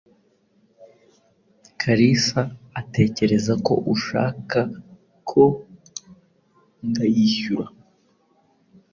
Kalisa 1.81 2.41
atekereza 2.79 3.53
ko 3.65 3.73
ushaka 3.93 4.59
ko 5.29 5.43
ndayishyura. 6.89 7.67